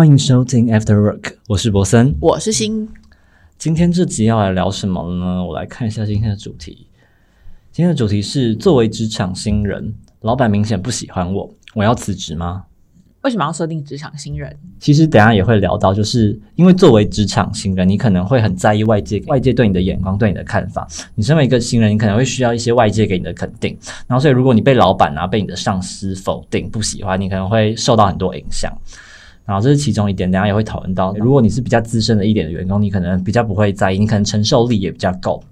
[0.00, 2.88] 欢迎收听 After Work，我是博森，我是新。
[3.58, 5.44] 今天这集要来聊什么呢？
[5.44, 6.86] 我来看一下今天的主题。
[7.70, 12.64] 今天的主题是：作为职场新人，老板明显不喜欢我，我要辞职吗？
[13.20, 14.56] 为什么要设定职场新人？
[14.78, 20.88] 其实等下也会聊到，就是因为作为职场新人，你可能会很在意外界外界对你的眼光、对你的看法。
[21.14, 23.76] 你身为一个新人，你可能会需要一些外界给你的肯定。
[24.06, 28.72] 然后，所以如果你被老板啊、被你的上司否定、不喜欢，你可能会受到很多影响。
[29.50, 31.12] 然后这是其中一点，等下也会讨论到。
[31.14, 35.42] 如果你是比较资深的一点的员工，你可能比较不会在意，你可能承受力也比较够，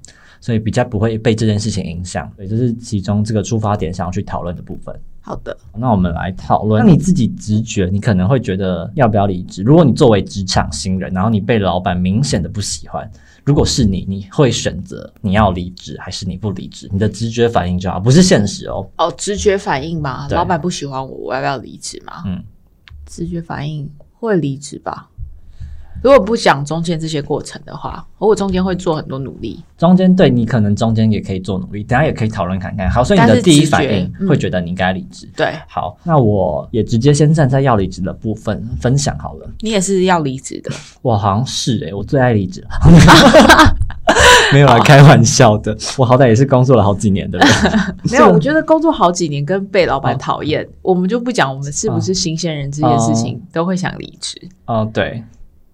[0.40, 2.30] 所以比较不会被这件事情影响。
[2.36, 4.94] 所以这是其中这个出发点想要去讨论的部分。
[5.20, 6.80] 好的，那我们来讨论。
[6.80, 9.64] 那你自己直觉，你可能会觉得要不要离职？
[9.64, 13.10] 如果你作为职场新人，然后你被老板明显的不喜欢，
[13.42, 16.88] 如果是你，你会选择你要离职还是你不离职？
[16.92, 18.88] 你的直觉反应就好，不是现实哦。
[18.96, 22.22] 哦，直觉反应嘛，老板不喜欢我，我要不要离职嘛？
[22.24, 22.40] 嗯，
[23.08, 25.10] 直觉反应会离职吧。
[26.02, 29.62] 如果不讲中间这些过程的话，我中间会做很多努力。
[29.76, 32.90] 中间对你可能中间也可以做努力，等下也可以讨论看看。
[32.90, 35.28] 好，所以你的第一反应嗯会觉得你应该离职。
[35.36, 39.48] 对好，那我也直接先站在要离职的部分分享好了。
[39.60, 40.70] 你也是要离职的，
[41.02, 42.64] 我好像是诶、我最爱离职。
[44.52, 45.76] 没有啊，开玩笑的。
[45.98, 47.48] 我好歹也是工作了好几年的人。
[48.10, 48.32] 没有？
[48.32, 55.22] 我觉得工作好几年跟被老板哦讨厌，我们就不讲我们是不是新鲜人这件事情，都会想离职，哦，对，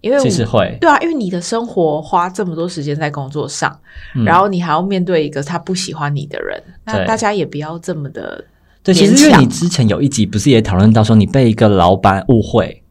[0.05, 0.77] 因为我其实会。
[0.79, 3.75] 对啊，因为你的生活花这么多时间在工作上，
[4.15, 8.45] 嗯然后你还要面对一个他不喜欢你的人，那大家也不要这么的
[8.83, 12.83] 对，其实因为你之前有一集不是也讨论到说你被一个老板误会，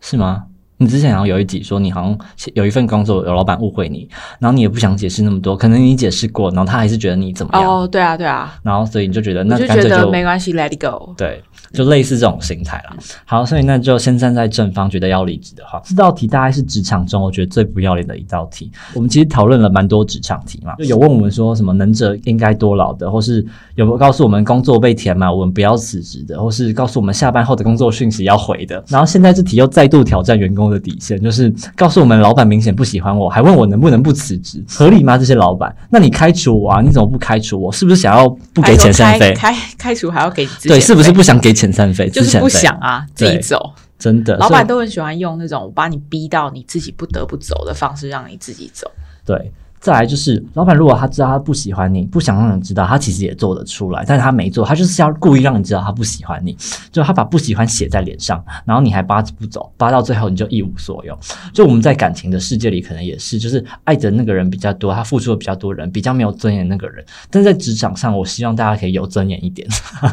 [0.00, 0.44] 是吗？
[0.82, 2.18] 你之前好像有一集说你好像
[2.54, 4.08] 有一份工作有老板误会你，
[4.40, 11.14] 然后你也不想解释那么多，可能你解释过，然后他还是觉得你怎么样，哦，对啊，对啊，然后所以你就觉得那就觉那干脆得没关系，Let it go。
[11.16, 11.42] 对，
[11.72, 12.96] 就类似这种心态啦。
[13.24, 18.70] 好，所以那就先站在正方，觉得要离职的话，这道题大概是职场中我觉得最不要脸的一道题。
[18.94, 23.44] 我们其实讨论了蛮多职场题嘛，就有问我们说什么能者应该多劳的，或是
[23.76, 28.82] 有没有告诉我们工作被填满，我们不要辞职的，或是告诉我们下班后的工作讯息要回的。
[28.88, 35.16] 然后现在这题又再度挑战员工的底线，就是告诉我们老板明显不喜欢我，还问我能不能不辞职，合理吗？
[35.16, 36.80] 这些老板，那你开除我啊？
[36.80, 37.70] 你怎么不开除我？
[37.70, 39.32] 是不是想要不给遣散费？
[39.34, 42.08] 开开开除还要给对，是不是不不想给遣散费？
[42.08, 43.72] 就是不想啊，自己走。
[43.98, 48.90] 真的，老板都很喜欢用那种我把你逼到你自己不得不走的方式，让你自己走。
[49.24, 49.52] 对。
[49.82, 56.56] 再来就是，老板如果他知道他不喜欢你，不想让你知道，他其实也做得出来，但是他没做，他就是要故意让你知道他不喜欢你，
[56.92, 61.18] 就他把不喜欢写在脸上，然后你还扒着不走，扒到最后你就一无所有。
[61.52, 67.04] 就我们在感情的世界里，可能也是，就是爱的那个人比较多，他付出的比较多人，比较没有尊严那个人。
[67.28, 69.68] 但在职场上，我希望大家可以有尊严一点。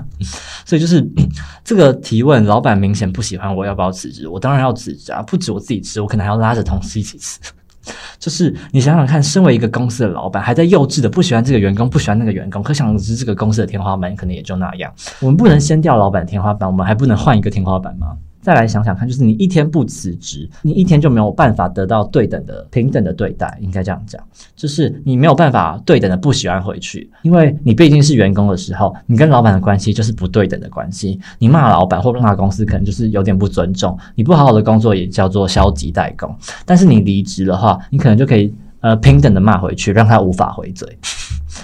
[0.66, 1.08] 所以就是
[1.64, 4.28] 这个提问，老板明显不喜欢我，要不要辞职？
[4.28, 5.22] 我当然要辞职啊！
[5.22, 7.40] 不止我自己辞，我可能还要拉着同事一起辞。
[8.20, 14.94] 就是你想想看，身为一个公司的老板，还在幼稚的不喜欢这个员工，不喜欢那个员工，可想而知，这个公司的天花板可能也就那样。
[15.20, 18.18] 我们不能先掉老板的天花板，我们还不能换一个天花板吗？
[18.42, 24.22] 再来想想看，就是你一天不辞职，你一天就没有办法得到对等的、平等的对待，应该这样讲，
[24.56, 31.20] 就是你没有办法对等的不喜欢回去，因为你毕竟是员工的时候，你跟老板的关系就是不对等的关系。
[31.38, 36.34] 你骂老板或骂公司，可能就是有点不尊重；你不好好的工作，也叫做消极怠工。
[36.66, 40.88] 但是你离职的话，你可能就可以呃平等的骂回去，让他无法回嘴。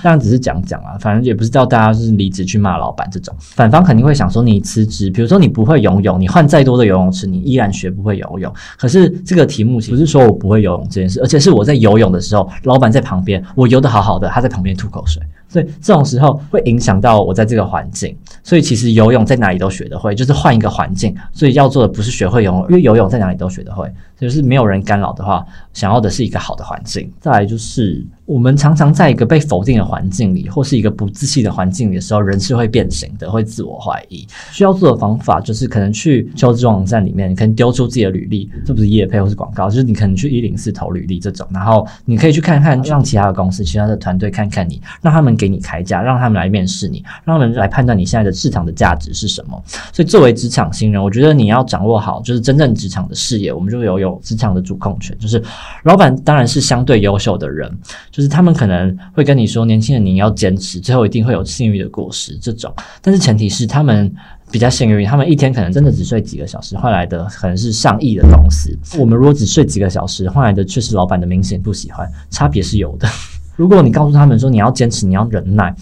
[0.01, 3.35] 当然只是讲讲啊，反正也不是叫大家是离职去骂老板这种。
[3.39, 8.53] 反方肯定会想说，你辞职，比如说你不会游泳，你换再多的游泳池，你依然学不会游泳。
[8.78, 15.22] 可是这个题目不是说我不会游泳这件事，而且是我在游泳的时候，老板在旁边，我游的好好的，他在旁边吐口水。
[15.55, 21.16] 所以这种时候会影响到我在这个环境，所以其实游泳在哪里都学得会，就是换一个环境。
[21.31, 23.89] 所以要做的不是学会游泳，因为游泳在哪里都学得会，
[24.19, 27.09] 就是没有人干扰的话，想要的是一个好的环境。
[27.21, 34.27] 再来就是我们常常在一个被否定的环境里，或是一个不自信的环境里的时候，人是会变形的，会自我怀疑。
[34.51, 49.63] 需要做的方法就是可能去求职网站里面，你可能丢出自己的履历，这不是业配或是广告，就是你可能去一零四投履历这种，然后你可以去看看，让其他的公司、其他的团队看看你，让他们给给你开价，让他们来面试你，让他们来判断你现在的市场的价值是什么。
[49.94, 55.15] 所以作为职场新人，我觉得你要掌握好就是真正职场的视野，我们就有有职场的主控权。
[55.19, 55.42] 就是
[55.83, 57.71] 老板当然是相对优秀的人，
[58.12, 62.74] 就是他们可能会跟你说，年轻人你要坚持，最后一定会有幸运的果实这种。
[63.01, 64.12] 但是前提是他们
[64.51, 68.77] 比较幸运，他们一天可能真的只睡几个小时，换来的可能是上亿的公司。
[68.97, 73.07] 我们如果只睡几个小时，换来的却是老板的明显不喜欢，差别是有的。
[73.56, 75.75] 如果你告诉他们说你要坚持，你要忍耐。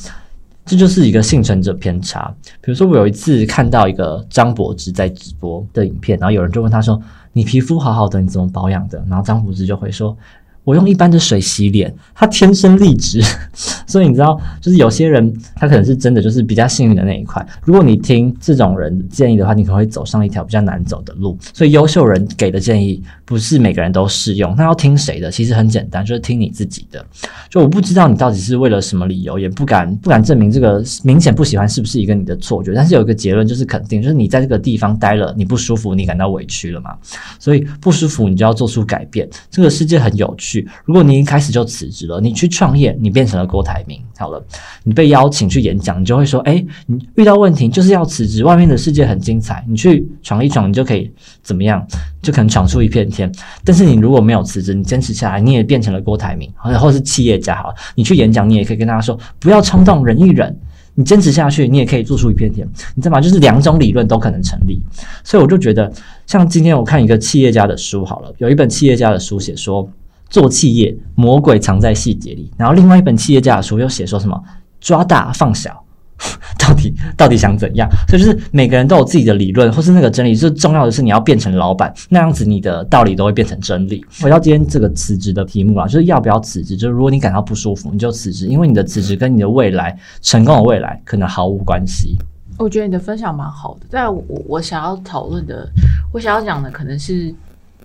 [0.66, 2.34] 这就是一个幸存者偏差。
[2.62, 7.02] 比如说，我有一次看到一个张柏芝在直播的影片，然后有人就问他说
[7.34, 10.16] ：“你皮肤好好的，你怎么保养的？”然后张柏芝就会说。
[10.63, 13.21] 我用一般的水洗脸，他天生丽质，
[13.86, 17.45] 所以你知道，就是有些人他可能是真的就是比较幸运的那一块。
[17.63, 21.38] 如果你听这种人建议的话，你可能会走上一条比较难走的路。
[21.54, 25.30] 所以优秀人给的建议不是每个人都适用，那要听谁的？
[25.30, 27.06] 其实很简单，就是听你自己的。
[27.50, 32.74] 就我不知道你到底是为了什么理由，也不敢不敢证明这个明显不喜欢是不是一个你的错觉。
[32.74, 36.95] 但是有一个结论就是肯定，就是你在这个地方待了，你不舒服，你感到委屈了嘛？
[37.38, 39.30] 所以不舒服，你就要做出改变。
[39.51, 40.52] 这个世界很有趣。
[40.85, 44.44] 如果你一开始就辞职了，你去创业，你变成了郭台铭，好了，
[44.83, 51.09] 你被邀请去演讲，你就会说，哎，你遇到问题就是要辞职，外面的世界很精彩，你去闯一闯，你就可以
[51.41, 51.85] 怎么样，
[52.21, 53.31] 就可能闯出一片天。
[53.63, 60.55] 但是你如果没有辞职，你坚持下来，你也变成了郭台铭，或者是企业家，好了，你去演讲，你也可以跟大家说，不要冲动，忍一忍，
[60.95, 62.67] 你坚持下去，你也可以做出一片天。
[62.95, 63.21] 你知道吗？
[63.21, 64.81] 就是两种理论都可能成立。
[65.23, 65.91] 所以我就觉得，
[66.27, 69.89] 像今天我看一个企业家的书，好了，有一本企业家的书写说。
[70.33, 72.50] 做企业，魔鬼藏在细节里。
[72.57, 74.44] 然后另外一本企业家的书又写说什么
[74.81, 75.85] 抓大放小，
[76.57, 77.88] 到底到底想怎样？
[78.07, 80.33] 所以就是每个人都有自己的理论，或是那个真理。
[80.33, 84.03] 最重要的是你要变成老板，那样子你的道理都会变成真理。
[84.24, 86.75] 回到今天这个辞职的题目啊，就是要不要辞职？
[86.75, 92.18] 就是如果你感到不舒服，你就辞职，因为你的辞职跟你的未来成功的未来可能毫无关系。
[92.57, 95.69] 我觉得你的分享蛮好的，但我我想要讨论的，
[96.12, 97.33] 我想要讲的可能是，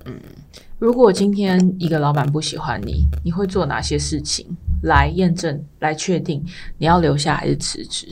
[0.08, 0.20] 嗯。
[0.78, 4.46] 如果今天一个老板不喜欢你，你会做哪些事情
[4.82, 6.44] 来验证、来确定
[6.78, 8.06] 你要留下还是辞职？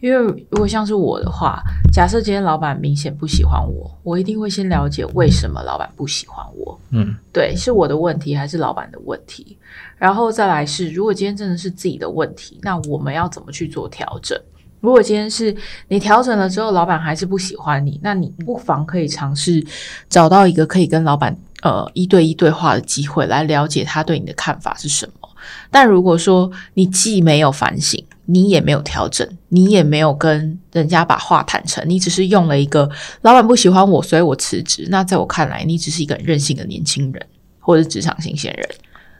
[0.00, 1.62] 因为如果像是我的话，
[1.92, 6.78] 假设今天老板明显不喜欢我，我一定会先了解为什么老板不喜欢我。
[6.90, 9.58] 嗯，对，是我的问题还是老板的问题？
[9.98, 14.38] 然后再来是，如果今天真的是自己的问题，那我们要怎么去做调整？
[14.86, 15.52] 如果今天是
[15.88, 19.60] 你调整了之后，老板还是不喜欢你，那你不妨可以尝试
[20.08, 21.36] 找到一个可以跟老板。
[21.62, 25.28] 呃，一对一对话的机会来了解他对你的看法是什么。
[25.70, 32.88] 但如果说你既没有反省，你也没有调整，你也没有跟人家把话坦诚，你只是用了一个
[33.22, 34.86] 老板不喜欢我，所以我辞职。
[34.90, 37.26] 那在我看来，你只是一个任性的年轻人，
[37.58, 38.68] 或者职场新鲜人。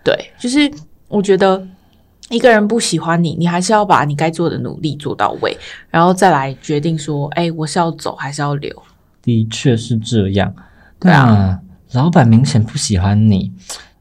[0.05, 0.71] 对，就是
[1.09, 1.67] 我觉得
[2.29, 5.57] 一个人不喜欢你，你还是要把你该做的努力做到位，
[5.91, 8.83] 然后再来决定说，哎，我是要走还是要留？
[9.23, 10.53] 的确是这样，
[10.99, 11.61] 对啊。
[11.93, 13.51] 老板明显不喜欢你，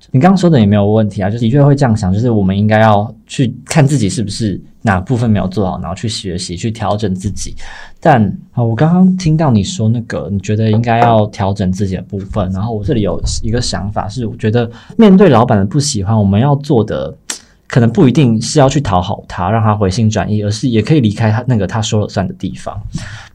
[0.10, 7.56] 你刚刚说的也没有问题啊，就的确会这样想，就是我们应该要去看自己是不是哪部分没有做好，然后去学习去调整自己。
[8.00, 8.22] 但
[8.54, 17.16] 啊，我刚刚听到你说那个，你觉得应该要调整自己的部分，然后我这里有一个想法是，我觉得面对老板的不喜欢，我们要做的。
[17.68, 22.80] 可能不一定是要去讨好他，让他回心转意，而是也可以离开他那个他说了算的地方。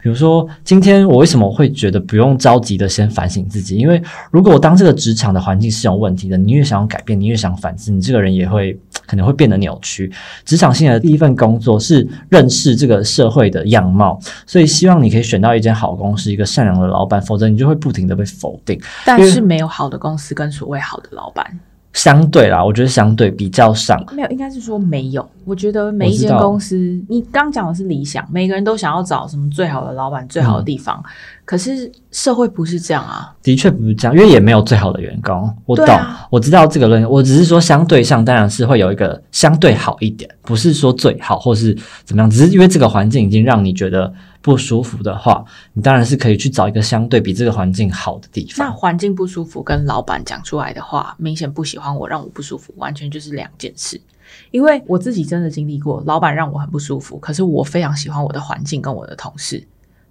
[0.01, 3.77] 比如说，今天我为什么会觉得不用着急的先反省自己？
[3.77, 4.01] 因为
[4.31, 8.75] 如果我当这个职场的环境是有问题的，你越想要改变，你越想反思，你这个人也会
[9.05, 10.11] 可能会变得扭曲。
[10.43, 18.81] 职场性的第一份工作是认识这个社会的样貌，所以希望你可以选到一间好公司，一个善良的老板，否则你就会不停的被否定。
[19.05, 21.59] 但是没有好的公司跟所谓好的老板。
[21.93, 25.27] 相对啦，我觉得相对比较上没有，应该是说没有。
[25.43, 26.75] 我觉得每一间公司，
[27.09, 31.03] 你刚讲的是理想，每个人都想要找什么最好的老板、最好的地方。
[31.45, 35.53] 可是社会不是这样啊，的确不是这样，因为也没有最好的员工。
[35.65, 35.87] 我懂，
[36.29, 44.13] 我知道这个论，我只是说相对上当然是会有一个相对好一点，不是说最好或是怎么样，只是因为这个环境已经让你觉得。
[44.43, 48.65] 不舒服的话，你当然是可以去找一个相对比这个环境好的地方。
[48.65, 54.01] 那环境不舒服，跟老板讲出来的话，明显不喜欢我，让我不舒服，完全就是两件事。
[54.49, 59.63] 因为我自己真的经历过，老板让我很不舒服，可是我非常喜欢我的环境跟我的同事。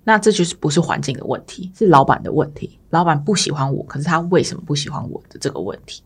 [0.04, 2.78] 那这就是不是环境的问题，是老板的问题。
[2.90, 6.02] 老板不喜欢我，可是他为什么不喜欢我的这个问题？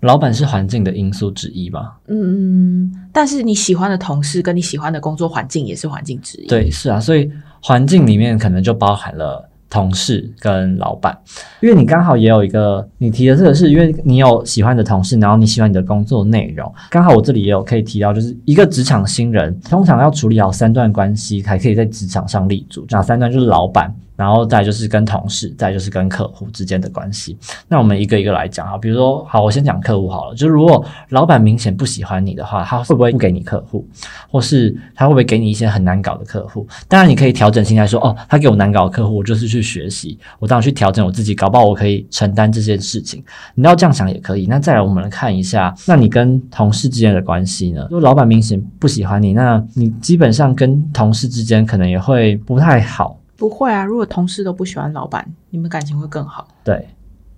[0.00, 1.98] 老板是环境的因素之一吧？
[2.08, 6.46] 嗯，但是你喜欢的同事跟你喜欢的工作环境也是环境之一。
[6.46, 7.30] 对，是啊，所以
[7.62, 11.18] 环境里面可能就包含了同事跟老板，
[11.60, 22.86] 因为你刚好也有一个你提的这个，是因为你有喜欢的同事，然后你喜欢你的工作内容，刚好我这里也有可以提到，就是一个职场新人通常要处理好三段关系，才可以在职场上立足。
[22.90, 23.32] 哪三段？
[23.32, 23.92] 就是老板。
[24.16, 27.36] 然后再就是跟同事，再就是跟客户之间的关系。
[27.68, 30.34] 那我们一个一个来讲哈，比如说，好，我先讲客户好了。
[30.34, 33.86] 就是如果老板明显不喜欢你的话，他会不会不给你客户，
[34.30, 36.66] 或是他会不会给你一些很难搞的客户？
[36.86, 43.24] 当然，你可以调整心态说，哦，他给我难搞的客户，我就是去学习，我当然去调整我自己，搞不好我可以承担这件事情。
[43.54, 44.46] 你要这样想也可以。
[44.46, 47.82] 那再来，我们来看一下，那你跟同事之间的关系呢？
[47.90, 53.18] 如果老板明显不喜欢你，那你基本上跟同事之间可能也会不太好。
[53.36, 56.46] 不会啊，如果同事都不喜欢老板，你们感情会更好。
[56.62, 56.88] 对，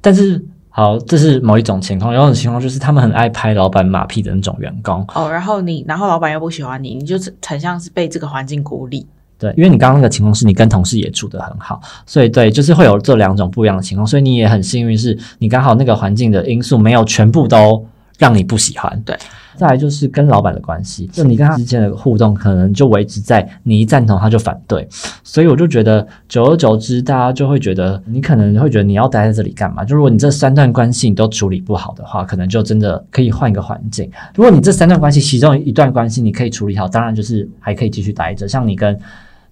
[0.00, 5.03] 但是好，这是某一种情况，有一种情况就是他们很爱拍老板马屁的那种员工。
[5.15, 9.07] 哦，然后你，然后老板又不喜欢你，你就很像是被这个环境孤立。
[9.38, 17.87] 对，因为你刚刚那个情况是你跟同事也处得很好，所以对，就是会有这两种不一样的情况，所以你也很幸运，是你刚好那个环境的因素没有全部都
[18.19, 19.03] 让你不喜欢。
[19.05, 19.15] 对，
[19.56, 24.86] 再来就是跟老板的关系，就你跟他之间的互动，可能就维持在你一赞同他就反对，
[25.25, 29.84] 所以我就觉得久而久之，大家就会觉得你可能会觉得你要待在这里干嘛？
[29.84, 34.10] 就如果你这三段关系你都处理不好的话，可能就真的可以换一个环境。
[34.34, 38.46] 如果你这三段关系其中一段关系你可以处理好，当然就是还可以继续待着。
[38.46, 38.98] 像你跟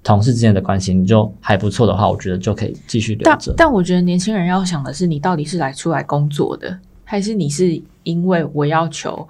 [0.03, 3.55] 同事之间的关系，你就还不错的话，我觉得就可以继续留着。
[3.57, 9.27] 但我觉得年轻人要想的是，你到底是来出来工作的，还是你是因为我要求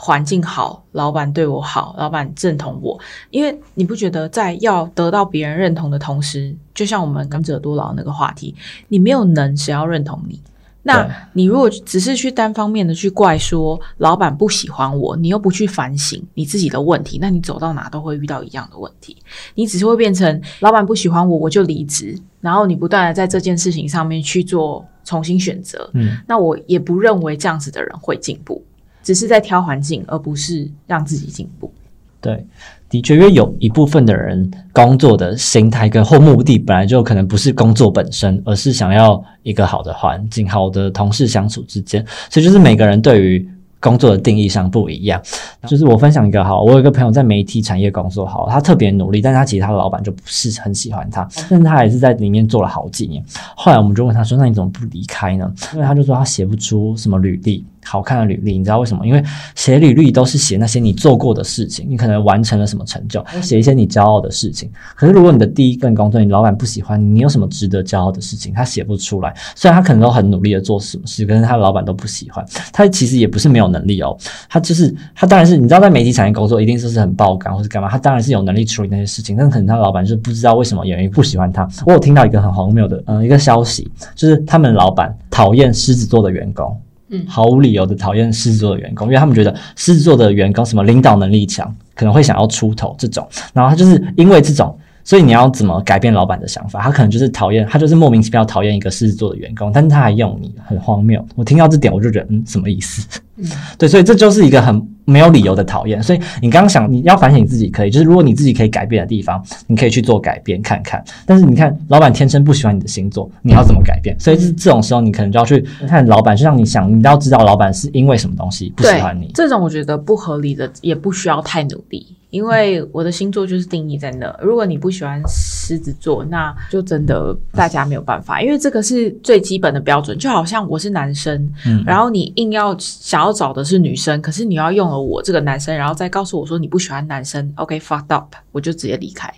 [0.00, 2.96] 环境好，老板对我好，老板认同我？
[3.30, 8.54] 因为你不觉得在要得到别人认同的同时，就像我们甘者多劳那个话题，
[8.86, 10.40] 你没有能，谁要认同你？
[10.84, 19.14] 那你如果只是去单方面的去怪说老板不喜欢我，你又不去反省你自己的问题，那你走到哪都会遇到一样的问题。
[19.54, 25.90] 你只是会变成老板不喜欢我，我就离职，然后你不断的在这件事情上面去做重新选择。
[25.92, 28.64] 嗯，那我也不认为这样子的人会进步，
[29.08, 31.72] 只是在挑环境，而不是让自己进步。
[32.20, 32.46] 对。
[32.90, 43.48] 的确，因为有一部分的人工作的心态跟或目的本来就可能不是工作本身，而是想要一个好的环境、好的同事相处之间，所以就是每个人对于
[43.80, 45.18] 工作的定义上不一样。
[45.66, 53.22] 就是我分享一个哈，我有一个朋友在媒体产业工作，好，他特别努力，但是他其实他的老板就不是很喜欢他，但是他还是在里面做了好几年。
[53.54, 57.66] 后来我们就问他说：“那你怎么不离开呢？”因为他就说他写不出什么履历。
[57.88, 59.06] 好看的履历，你知道为什么？
[59.06, 59.22] 因为
[59.54, 64.70] 写履历都是写那些你做过的事情，你可能完成了什么成就，写一些你骄傲的事情。
[64.94, 68.52] 可是如果你的第一份工作，你老板不喜欢你，你有什么值得骄傲的事情？
[68.52, 69.34] 他写不出来。
[69.54, 72.44] 虽然他可能都很努力的做什么事，可是他的老板都不喜欢。
[72.72, 74.16] 他其实也不是没有能力哦，
[74.48, 81.68] 他就是他当然是你知道，在媒体产业工作一定是是很爆肝或是干嘛，他当然是有能力处理那些事情，但可能他老板就是不知道为什么演员不喜欢他。
[81.86, 86.76] 我有听到一个很荒谬的嗯一个消息，就是他们老板讨厌狮子座的员工。
[87.10, 93.26] 嗯，毫无理由的讨厌狮子座的员工，因为他们觉得狮子座的员工什么领导能力强，可能会想要出头这种。
[93.52, 96.80] 然后他就是因为这种，所以你要怎么改变老板的想法？
[96.82, 101.24] 他可能就是讨厌，他就是莫名其妙讨厌一个狮子座的员工，但是他还用你，很荒谬。
[101.34, 103.20] 我听到这点，我就觉得嗯，什么意思？
[103.38, 103.46] 嗯，
[103.78, 104.86] 对，所以这就是一个很。
[105.08, 111.02] 没有理由的讨厌，所以你刚刚想你要反省自己，可以就是如果你自己可以改变的地方，你可以去做改变看看。
[111.24, 114.14] 但是你看，老板天生不喜欢你的星座，你要怎么改变？
[114.20, 119.30] 所以这这种时候，你可能就要去看老板，就像你想，你要知道老板是因为什么东西不喜欢你。
[119.32, 122.06] 这种我觉得不合理的，也不需要太努力。
[122.28, 125.22] 因为我的星座就是定义在那，如果你不喜欢
[125.68, 130.16] 狮子座，那就真的大家没有办法，因为这个是最基本的标准。
[130.16, 131.52] 就好像我是男生，
[131.84, 139.30] 然后你硬要想要找的是女生，可是你要用了我这个男生，然后再告诉我说你不喜欢男生，OK，fucked up，我就直接离开。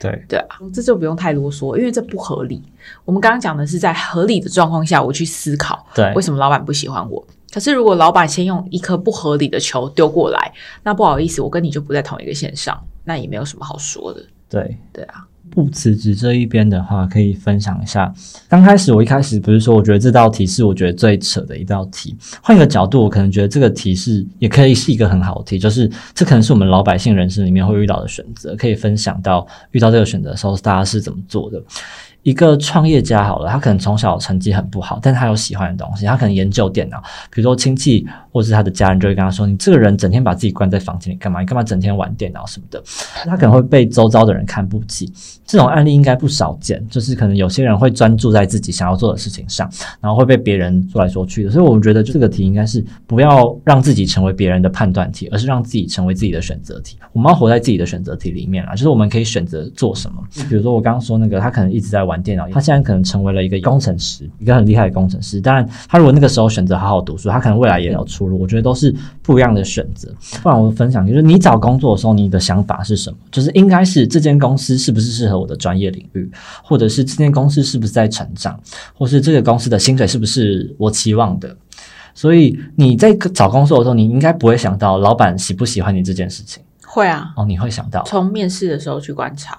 [0.00, 2.62] 对对啊，这就不用太啰嗦，因为这不合理。
[3.04, 7.26] 我们刚刚讲的是在合理的状况下，我去思考，对，为什么老板不喜欢我。
[7.50, 10.52] 可是，如果老板先用一颗不合理的球丢过来，
[10.82, 14.22] 那不好意思，我跟你就不在同一个线上，那也没有什么好说的。
[14.50, 18.12] 对对啊，不辞职这一边的话，可以分享一下。
[18.48, 22.16] 刚开始我一开始不是说，我觉得这道题是我觉得最扯的一道题。
[22.42, 31.62] 换一个角度，我可能觉得这个题是也可以是一个很好的题，就是这可能是我们老百姓人生里面会遇到的选择，可以分享到遇到这个选择的时候，大家是怎么做的。
[32.22, 38.06] 一个创业家好了，他可能从小成绩很不好，但他有喜欢的东西，他可能研究电脑，比如说亲戚。
[38.30, 41.40] 或是他的家人就会跟他说：“你这个人整天把自己关在房间里干嘛？
[41.40, 42.80] 你干嘛整天玩电脑什么的？”
[43.26, 45.12] 他可能会被周遭的人看不起。
[45.44, 49.68] 这种案例应该不少见，就是可能有些人会专注在自己想要做的事情上，
[50.00, 51.50] 然后会被别人说来说去的。
[51.50, 56.96] 所以我们觉得这个题应该是不要让自己成为别人的判断题，而是让自己成为自己的选择题。
[57.12, 60.22] 我们要活在自己的选择题里面啊，就是我们可以选择做什么。
[60.48, 65.40] 比如说我刚刚说那个，他可能一直在玩电脑，他现在可能成为了一个工程师，一个很厉害的工程师。
[65.40, 68.40] 当然，他如果那个时候选择好好读书，他可能未来也有出路。
[68.40, 70.12] 我觉得都是不一样的选择。
[70.42, 73.18] 不然我分享，就是你找工作的时候，你的想法是什么？
[73.30, 76.30] 就是应该是这间公司是不是适合我的专业领域，
[76.64, 78.58] 或者是这间公司是不是在成长，
[78.94, 81.54] 或是这个公司的薪水是不是我期望的？
[82.14, 86.62] 所以你在找工作的时候，你应该不会想到老板喜不喜欢你这件事情。
[86.84, 89.56] 会啊，哦，你会想到从面试的时候去观察。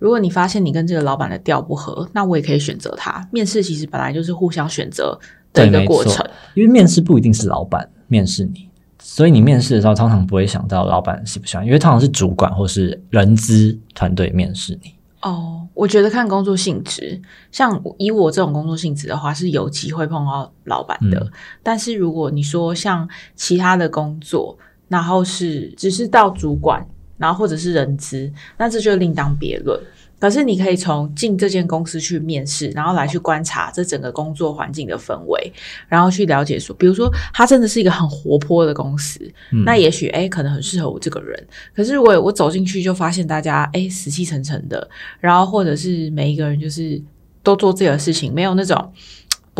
[0.00, 3.24] 如果你发现你跟这个老板的调不合，那我也可以选择他。
[3.30, 5.16] 面试其实本来就是互相选择。
[5.52, 8.68] 的一个过程，因为面试不一定是老板面试你，
[9.00, 14.92] 所以你面试的时候通常不会想到老板喜不喜欢，因为通常是主管或是人资团队面试你。
[15.22, 21.18] 哦，我觉得看工作性质，像以我这种工作性质的话，是有机会碰到老板的。
[21.18, 21.32] 嗯
[21.64, 26.86] 但是如果你说像其他的工作，然后是只是到主管，
[27.20, 29.78] 然后或者是人资，那这就另当别论。
[30.18, 35.50] 可是你可以从进这间公司去面试，然后来去观察这整个工作环境的氛围，
[35.88, 39.18] 然后去了解说，比如说它真的是一个很活泼的公司，
[39.50, 41.46] 嗯那也许哎可能很适合我这个人。
[41.74, 44.86] 可是我我走进去就发现大家哎死气沉沉的，
[45.20, 47.00] 然后或者是每一个人就是
[47.42, 48.92] 都做自己的事情，没有那种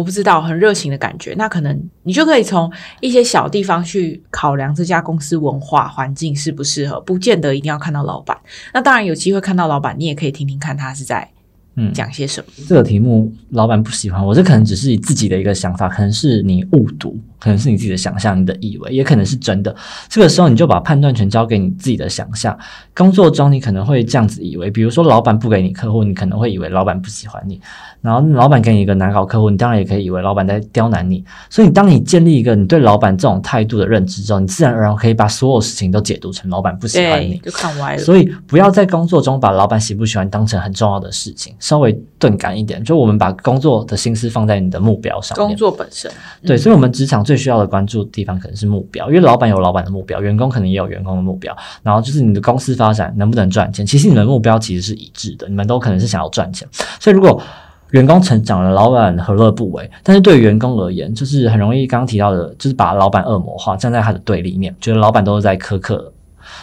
[0.01, 1.35] 我不知道很热情的感觉。
[1.37, 8.35] 那可能你就可以从一些小地方去考量这家公司文化环境适不适合，不见得一定要看到老板。
[8.73, 11.31] 那当然有机会看到老板，你也可以听听看他是在
[11.77, 12.47] 嗯，讲些什么。
[12.69, 19.75] 这个题目老板不喜欢我，这可能只是你自己的一个想法，可能是你误读，可能是你自己的想象、你的以为，也可能是真的。
[20.09, 22.59] 这个时候你就把判断权交给你自己的想象。
[22.95, 27.55] 工作中你可能会这样子以为，比如说老板不给你客户，你可能会以为老板不喜欢你；
[28.03, 31.25] 然后老板给你一个难搞客户，你当然也可以以为老板在刁难你。
[31.49, 37.39] 所以当你建立一个你对老板这种态度的认知之后，你自然而然可以把所有事情都解读成老板不喜欢你，。
[37.39, 38.03] 就看歪了。
[38.03, 42.83] 所以不要在工作中把老板喜不喜欢当成很重要的事情，稍微钝感一点。
[42.83, 45.55] 就我们把工作的心思放在你的目标上工。
[45.55, 46.11] 作本身，
[46.43, 51.55] 对，所以，我们职场最需要的关注地方可能是目标，因为老板有老板的目标，员工可能也有员工的目标。
[51.83, 56.67] 然后就是你的公司发展能不能赚钱，其实你们的目标其实是一致的，你们都可能是想要赚钱。
[56.99, 57.43] 所以，如果
[57.91, 59.91] 员工成长了，老板何乐不为？
[60.03, 66.11] 但是对于员工而言，就是很容易刚刚提到的，就是把老板恶魔化，站在他的对立面，觉得老板都是在苛刻。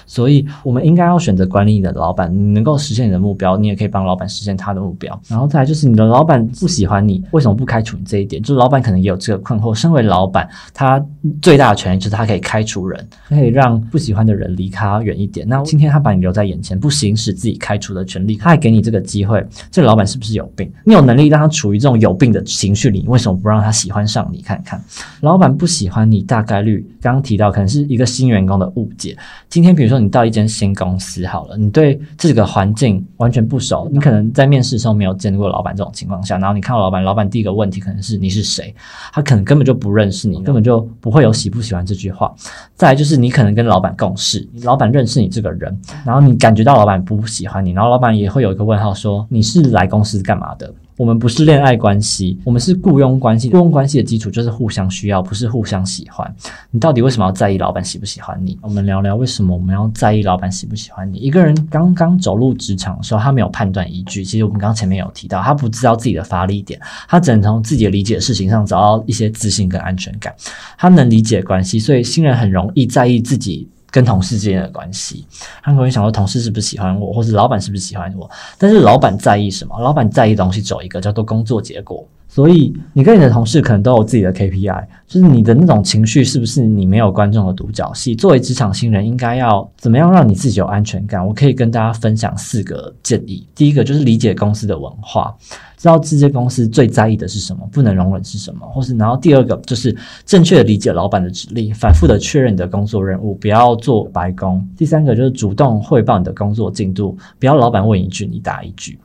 [0.08, 5.22] 所以，我们应该要选择管理你的老板，你能够实现你的目标，你也可以帮老板实现他的目标。
[5.28, 8.42] 然后再来就是你的老板不喜欢你，为什么不开除你这一点？
[8.42, 9.74] 就是老板可能也有这个困惑。
[9.76, 11.04] 身为老板，他
[11.42, 15.46] 最大的权利就是他可以开除人，可以让不喜欢的人离他远一点。
[15.48, 20.72] 那今天他把你留在眼前，不行使自己开除的权利，他还给你这个机会，这个老板是不是有病？
[20.86, 24.42] 你有能力让他处于这种有病的情绪里，你为什么不让他喜欢上你？
[24.42, 24.82] 看看，
[25.20, 29.18] 老板不喜欢你，大概率刚刚提到可能是一个新员工的误解。
[29.50, 38.74] 今天比如说你到一间新公司好了，你对这个环境完全不熟，你可能在面试的时候没有见过老板这种情况下，然后你看到老板，老板第一个问题可能是你是谁，
[39.12, 42.34] 他可能根本就不认识你，根本就不会有喜不喜欢这句话。
[42.76, 50.74] 再来就是你可能跟老板共事，老板认识你这个人，然后你感觉到老板不喜欢你，然后老板也会有一个问号说你是来公司干嘛的？
[50.98, 53.50] 我们不是恋爱关系，我们是雇佣关系。
[53.52, 56.36] 雇佣关系的基础就是互相需要，不是互相喜欢。
[56.72, 58.58] 你到底为什么要在意老板喜不喜欢你？
[58.62, 61.20] 我们聊聊为什么我们要在意老板喜不喜欢你。
[61.20, 64.24] 一个人刚刚走入职场的时候，他没有判断依据。
[64.24, 70.34] 其实我们刚前面有提到，他不知道自己的发力点，他只能从自己的理解的事情上找到一些自信跟安全感。
[70.80, 73.70] 他能理解关系，所以新人很容易在意自己。
[73.90, 75.26] 跟同事之间的关系，
[75.64, 78.30] 他可能想说同事是不是喜欢我，或是老板是不是喜欢我。
[78.58, 79.80] 但是老板在意什么？
[79.80, 82.06] 老板在意的东西走一个，叫做工作结果。
[82.28, 88.14] 所以你跟你的同事可能都有自己的 KPI，就是你的那种情绪是不是你没有观众的独角戏？
[88.16, 91.26] 作为职场新人，应该要怎么样让你自己有安全感？
[91.26, 93.48] 我可以跟大家分享四个建议。
[93.56, 95.36] 第一个就是理解公司的文化，
[95.78, 104.64] 知道这些公司最在意的是什么，不能容忍是什么，或是然后第二个就是正确的理解老板的指令，反复的确认你的工作任务，不要做白工。
[104.78, 109.00] 第三个就是主动汇报你的工作进度，不要老板问一句你答一句。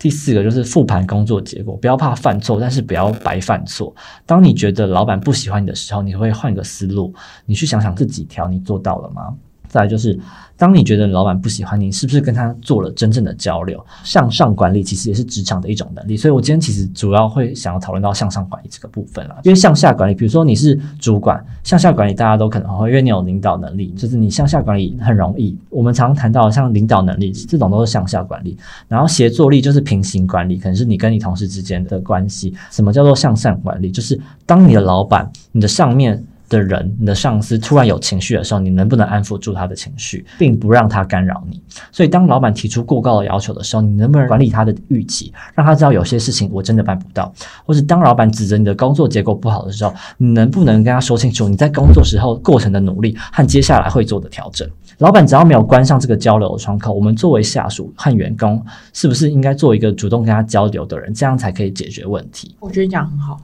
[0.00, 3.94] 第四个就是复盘工作结果，不要怕犯错，但是不要白犯错。
[4.24, 9.36] 当你觉得老板不喜欢你的时候，你会换个思路，你去想想这几条你做到了吗？
[9.70, 10.18] 再来就是，
[10.56, 13.82] 当你觉得老板不喜欢你，是不是跟他做了真正的交流？
[14.02, 19.36] 向上管理其实也是职场的一种能力，所以我今天其实主要会想要讨论到向上管理这个部分了。
[19.44, 25.56] 因为向下管理，比如说你是主管，向下管理大家都可能会，因为你有领导能力，就是你向下管理很容易。
[25.68, 32.52] 我们常谈到像领导能力这种都是向下管理，然后协作力就是平行管理，可能是你跟你同事之间的关系。
[32.72, 33.88] 什么叫做向上管理？
[33.88, 36.20] 就是当你的老板、你的上面。
[36.50, 41.62] 的人，你的上司突然有情绪的时候，你能不能安抚住他的情绪，并不让他干扰你？
[41.90, 47.32] 所以，当老板提出过高的要求的时候，你能不能管理他的预期，让他知道有些事情我真的办不到？
[47.64, 54.68] 或是当老板指责你的工作结果不好的时候，你能不能跟他说清楚你在工作时候过程的努力和接下来会做的调整？
[54.98, 58.60] 老板只要没有关上这个交流的窗口，我们作为下属和员工，
[58.92, 62.56] 是不是应该做一个主动跟他交流的人，这样才可以解决问题？
[62.58, 63.40] 我觉得你讲很好。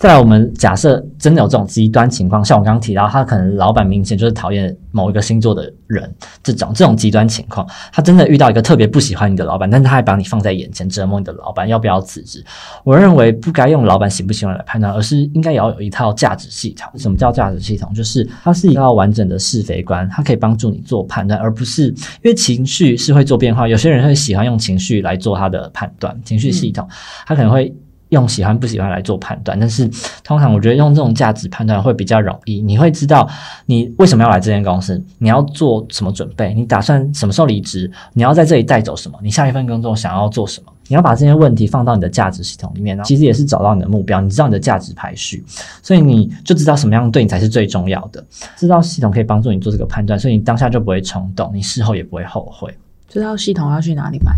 [0.00, 6.10] 再来，我们假设真的有这种极端情况，像我刚刚提到，他可能老板明显就是讨厌某一个星座的人，
[6.42, 12.42] 这种这种极端情况，他真的遇到一个特别不喜欢你的老板，但是他还把你放在眼前折磨你的老板，要不要辞职？
[12.82, 16.90] 我认为不该用老板喜不喜欢来判断，而是应该也要有一套价值系统。
[16.98, 17.92] 什么叫价值系统？
[17.92, 26.88] 就是它是一套完整的是非观，它可以帮助你做判断，而不是因为情绪是会做变化，有些人会喜欢用情绪来做他的判断，情绪系统，
[27.26, 27.70] 他可能会。
[28.10, 29.90] 用喜欢不喜欢来做判断，但是
[30.22, 32.60] 通常我觉得用这种价值判断会比较容易。
[32.60, 33.28] 你会知道
[33.66, 45.44] 你为什么要来这间公司，你要做什么准备，你打算什么时候离职，你要在这里带走什么，你下一份工作想要做什么，你要把这些问题放到你的价值系统里面，其实也是找到你的目标，你知道你的价值排序，
[45.82, 48.24] 所以你就知道什么样对你才是最重要的。
[48.56, 52.76] 知道系统可以帮助你做这个判断，所以你当下就不会冲动，你事后也不会后悔。
[53.10, 54.32] 知道系统要去哪里买？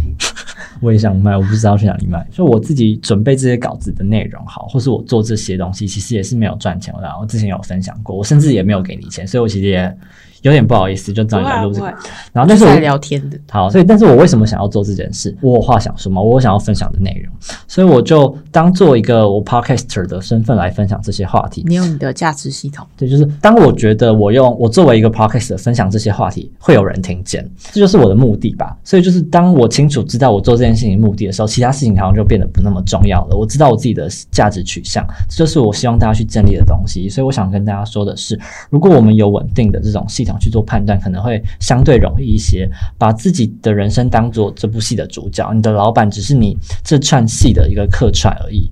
[0.80, 2.26] 我也想卖，我不知道去哪里卖。
[2.32, 7.08] 就我自己准备这些稿子的内容好，或是我做这些东西，其实也是没有赚钱的。
[7.20, 9.96] 我之前有分享过，我甚至也没有给你钱，所以我其实也。
[10.42, 11.86] 有点不好意思，就找你来录这个。
[12.32, 13.38] 然后，但是我聊天的。
[13.48, 15.32] 好，所以，但是我为什么想要做这件事？
[15.40, 17.31] 我有话想说吗，我想要分享的内容，
[17.66, 21.64] 所以我就当做一个我 podcaster 的身份来分享这些话题。
[21.66, 22.86] 你有你的价值系统。
[22.96, 28.76] 对，就是当我觉得我用我作为一个 podcaster 分享这些话题，会有人听见，这就是我的目的吧。
[28.84, 33.36] 所以，就是当我清楚知道我做这件事情目的的时候，其他事情好像就变得不那么重要了。
[33.36, 37.08] 我知道我自己的价值取向，这就是我希望大家去建立的东西。
[37.08, 38.38] 所以，我想跟大家说的是，
[38.70, 48.70] 如果我们有稳定的这种系统去做判断，可能会相对容易一些，把自己的人生当做这部戏的主角，你的老板只是你这串戏的一个客串而已，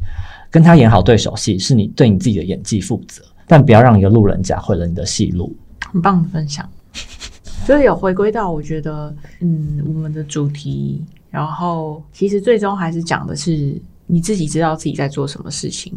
[0.50, 5.56] 跟他演好对手戏，是你对你自己的演技负责，但不要让一个路人甲毁了你的戏路。
[5.90, 6.68] 很棒的分享，
[7.66, 15.92] 就是有回归到我觉得，嗯，我们的主题，然后其实最终还是讲的是你自己知道自己在做什么事情，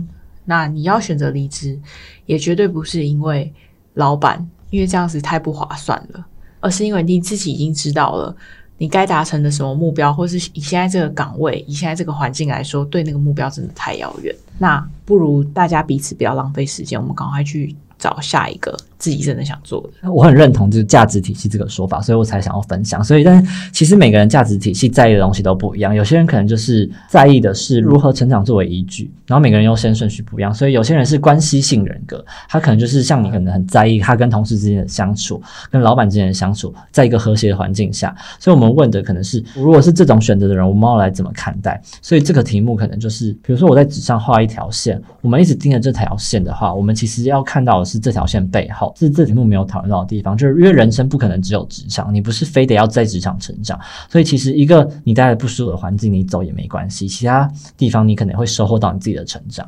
[0.45, 1.77] 那你要选择离职，
[2.25, 3.53] 也绝对不是因为
[3.95, 4.49] 老板。
[4.69, 6.25] 因为这样子太不划算了，
[6.59, 8.35] 而是因为你自己已经知道了
[8.83, 14.35] 你该达成的什么目标，或是以现在这个岗位、以现在这个环境来说，对那个目标真的太遥远。
[14.59, 18.77] 那不如大家彼此不要浪费时间，我们赶快去找下一个。
[18.97, 23.03] 自己真的想做的，我很认同就是价值体系这个说法，所以我才想要分享。
[23.03, 25.93] 所以，但其实每个人价值体系在意的东西都不一样。
[25.93, 30.53] 有些人可能就是在意的是如何成长作为依据，然后每个人优先顺序不一样。
[30.53, 38.15] 所以有些人是关系性人格，他可能就是像你，可能很在意他跟同事之间的相处，跟老板之间的相处，在一个和谐的环境下。
[38.39, 41.81] 所以我们问的可能是，如果是这种选择的人，我们要来怎么看待？
[42.01, 48.93] 所以这个题目可能就是，比如说我在纸上画一条线，我们一直盯着这条线的话，我们其实要看到是是这条线背后。
[48.97, 53.79] 是这题目没有讨论到的地方，就是因为人生不可能只有职场，你不是非得要在职场成长，
[54.09, 59.67] 所以其实一个你待在不舒服的环境，你走也没关系，其他地方你可能会收获到你自己的成长。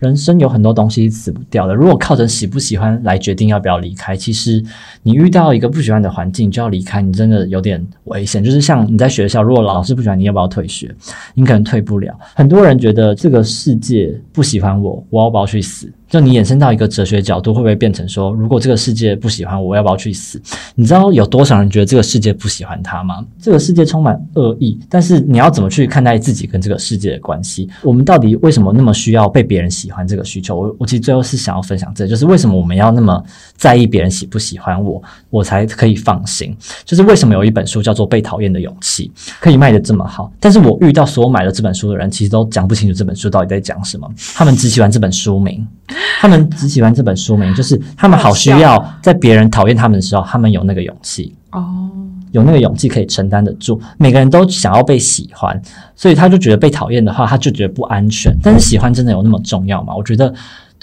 [0.00, 1.74] 人生有很多东西死不掉的。
[1.74, 4.62] 如果靠着喜不喜欢来决定要不要离开，其实
[5.02, 8.44] 你遇到一个不喜欢的环境就要离开，你真的有点危险。
[8.44, 10.94] 就是像你在学校，如果老师不喜欢你，要不要退学？
[11.32, 12.14] 你可能退不了。
[12.34, 15.90] 很多人觉得这个世界不喜欢我，我要不要去死？
[16.08, 20.40] 就你衍生到一个哲学角度，会不会变成说，如果这个世界不喜欢我，我要不要去死？
[20.76, 23.24] 你知道有多少人觉得这个世界不喜欢他吗？
[23.40, 27.68] 这个世界充满恶意，但是你要怎么去看待自己跟这个世界的关系？
[27.82, 30.56] 我们到底为什么那么需要被别人喜欢这个需求？
[30.56, 33.20] 我我其实最后是想要分享，这就是为什么我们要那么
[33.56, 36.56] 在意别人喜不喜欢我，我才可以放心。
[36.84, 45.66] 就是为什么有一本书叫做《被讨厌的勇气》，可以卖的这么好，但是我遇到所有买了这本书的人，其实都讲不清楚这本书到底在讲什么，他们只喜欢这本书名。
[46.20, 51.90] 他们只喜欢这本书名，就是他们好需要在别人讨厌他们的时候，他们有那个勇气哦，
[52.32, 53.80] 有那个勇气可以承担得住。
[53.98, 55.60] 每个人都想要被喜欢，
[55.94, 58.36] 所以他就觉得被讨厌的话，他就觉得不安全。
[58.42, 59.94] 但是喜欢真的有那么重要吗？
[59.94, 60.32] 我觉得。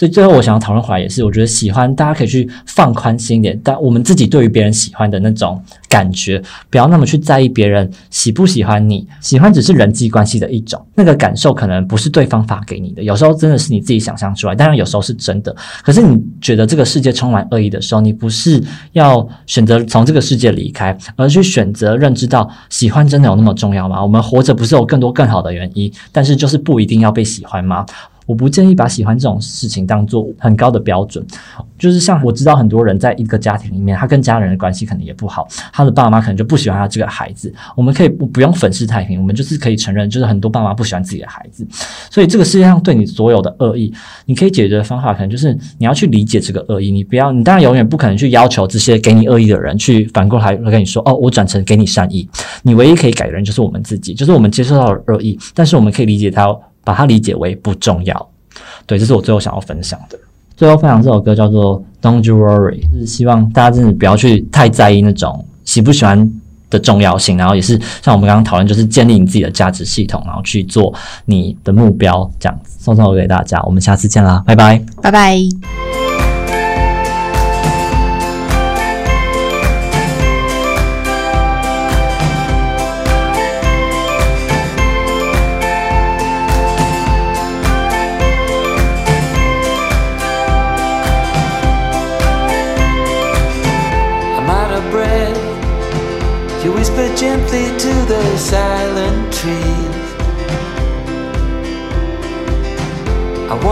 [0.02, 9.06] 所以最后我想要讨论回来也是，我觉得喜欢大家可以去放宽心一点，但我们自己对于别人喜欢的那种感觉，不要那么去在意别人喜不喜欢你。
[9.20, 15.54] 喜欢只是人际关系的一种，那个感受可能不是对方发给你的，有时候真的是你自己想象出来，当然有时候是真的。
[15.84, 18.60] 可是你觉得这个世界充满恶意的时候，你不是
[18.94, 24.02] 要选择从这个世界离开，而去选择认知到喜欢真的有那么重要吗？
[24.02, 27.86] 我们活着不是有更多更好的原因，但是就是不一定要被喜欢吗？
[28.26, 31.24] 我不建议把喜欢这种事情当做很高的标准，
[31.78, 37.52] 就是像我知道很多人在一个家庭里面，他跟家人的关系可能也不好，他的爸妈可能就不喜欢他这个孩子。
[37.76, 41.66] 我们可以不不用粉饰太平，我们就是可以承认，就是很多爸妈不喜欢自己的孩子。
[42.10, 43.92] 所以这个世界上对你所有的恶意，
[44.26, 46.90] 你可以解决的方法，可能就是你要去理解这个恶意。
[46.90, 52.28] 你不要，你当然永远不可能去要求这些给你恶意的人去反过来跟你说，哦，我转成给你善意。
[52.62, 56.56] 你唯一可以改的人就是我们自己，就是我们接受到了恶意，但是我们可以理解他。
[56.84, 58.28] 把它理解为不重要，
[58.86, 60.18] 对，这是我最后想要分享的。
[60.56, 66.30] 最后分享这首歌叫做《Don't You Worry》，就是希望大家真的不要去太在意那种喜不喜欢
[66.70, 70.92] 的重要性，然后也是像我们刚刚讨论，就是建立你自己的价值系统，然后去做
[71.24, 73.60] 你的目标，这样子送送给大家。
[73.62, 76.01] 我们下次见啦，拜拜，拜拜。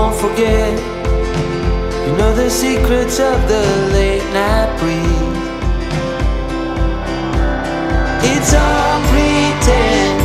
[0.01, 0.73] Won't forget,
[2.07, 5.39] you know the secrets of the late night breeze.
[8.33, 10.19] It's all pretend.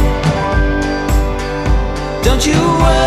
[2.24, 3.05] Don't you worry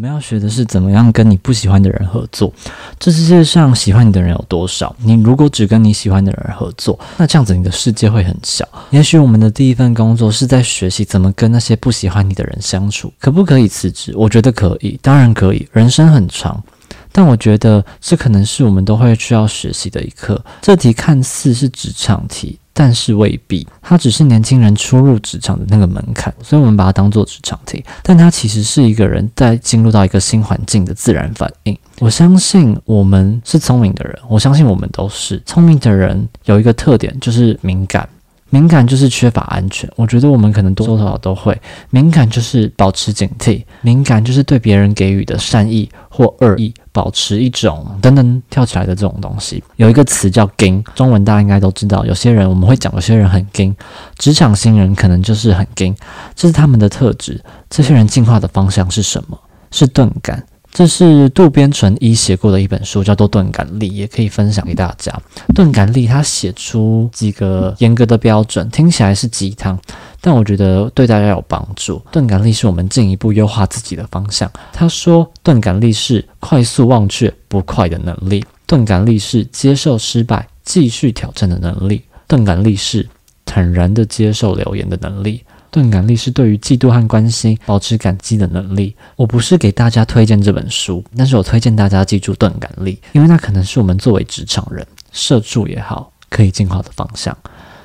[0.00, 2.50] 我们要学的是怎么样跟你不喜欢的人合作。
[2.98, 4.96] 这世界上喜欢你的人有多少？
[5.02, 8.66] 你如果只跟你喜欢的人合作，那这样子你的世界会很小。
[8.88, 13.12] 也许我们的第一份工作是在学习怎么跟那些不喜欢你的人相处。
[13.20, 14.14] 可不可以辞职？
[14.16, 15.68] 我觉得可以，当然可以。
[15.70, 16.64] 人生很长。
[17.12, 20.40] 但我觉得这可能是我们都会需要学习的一课。
[20.62, 27.84] 这题看似是职场题，但是未必，它只是年轻人初入职场的那个门槛，所以我们把它当做职场题。
[28.02, 31.76] 但它其实是一个人在进入到一个新环境的自然反应。
[31.98, 36.26] 我相信我们是聪明的人，我相信我们都是聪明的人。
[36.44, 38.08] 有一个特点就是敏感。
[38.50, 41.56] 敏感就是缺乏安全，我觉得我们可能多多少少都会。
[41.90, 49.62] 敏感就是保持警惕，敏感就是对别人给予的善意或恶意保持一种等等跳起来的这种东西。
[49.76, 52.04] 有一个词叫““ging”，”，中文大家应该都知道。
[52.04, 53.74] 有些人我们会讲，有些人很 ging，，
[54.18, 55.94] 职场新人可能就是很 ging，，
[56.34, 57.40] 这是他们的特质。
[57.68, 59.38] 这些人进化的方向是什么？
[59.70, 60.44] 是钝感。
[60.72, 65.12] 这是渡边淳一写过的一本书，叫做《钝感力》，也可以分享给大家。
[65.54, 69.78] 钝感力他写出几个严格的标准，听起来是鸡汤，
[70.20, 72.00] 但我觉得对大家有帮助。
[72.12, 74.50] 钝感力是我们进一步优化自己的方向。
[74.72, 83.06] 他说，钝感力是快速忘却不快的能力，钝感力是接受失败、继续挑战的能力，钝感力是
[83.44, 85.42] 坦然的接受流言的能力。
[85.70, 88.94] 钝感力是对于嫉妒和关心保持感激的能力。
[89.16, 97.36] 我不是给大家推荐这本书，但是我推荐大家记住钝感力，因为那可能是我们作为职场人、社畜也好，可以进化的方向。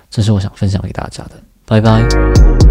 [0.09, 1.31] 这是我想分享给大家的。
[1.65, 2.64] 拜拜。